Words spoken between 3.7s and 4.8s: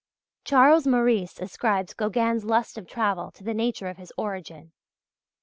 of his origin.